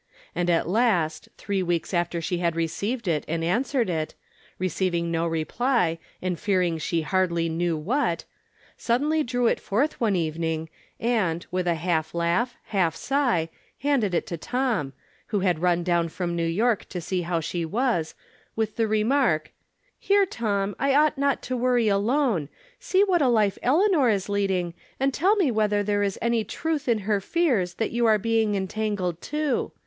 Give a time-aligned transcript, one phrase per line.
[0.33, 4.15] And at last, three weeks after she had received it and answered it,
[4.59, 8.25] receiv ing no reply, and fearing she hardly knew what,
[8.75, 10.69] suddenly drew it forth one evening,
[10.99, 13.49] and, with a half laugh, half sigh,
[13.81, 14.93] handed it to Tom,
[15.27, 18.15] who had run down from New York to see how she was,
[18.55, 19.51] with the remark:"
[19.99, 22.49] Here, Tom, I ought not to worry alone.
[22.79, 26.87] See what a life Eleanor is leading, and tell me whether there is any truth
[26.87, 29.71] in her fears that you are being entangled, too.